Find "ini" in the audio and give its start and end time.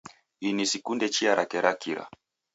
0.47-0.63